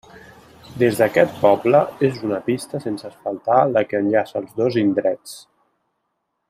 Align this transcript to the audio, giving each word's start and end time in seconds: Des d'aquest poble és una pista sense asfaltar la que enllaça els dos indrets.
Des 0.83 1.01
d'aquest 1.01 1.35
poble 1.41 1.81
és 2.09 2.17
una 2.29 2.39
pista 2.47 2.81
sense 2.87 3.07
asfaltar 3.11 3.61
la 3.77 3.85
que 3.91 4.03
enllaça 4.05 4.41
els 4.43 4.61
dos 4.63 4.83
indrets. 4.87 5.41